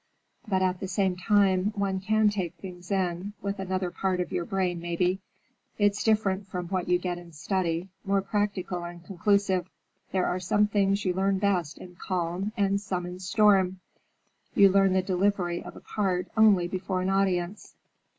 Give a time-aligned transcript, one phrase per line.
[0.47, 4.79] But at the same time, one can take things in—with another part of your brain,
[4.79, 5.19] maybe.
[5.77, 9.69] It's different from what you get in study, more practical and conclusive.
[10.11, 13.79] There are some things you learn best in calm, and some in storm.
[14.55, 17.75] You learn the delivery of a part only before an audience."